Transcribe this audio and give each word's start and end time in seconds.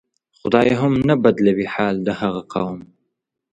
خدای 0.39 0.69
هم 0.81 0.93
نه 1.07 1.15
بدلوي 1.23 1.67
حال 1.73 1.95
د 2.07 2.09
هغه 2.21 2.41
قوم 2.53 2.79